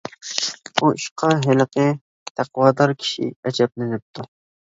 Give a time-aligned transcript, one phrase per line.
[0.79, 1.85] بۇ ئىشقا ھېلىقى
[2.39, 4.27] تەقۋادار كىشى ئەجەبلىنىپتۇ.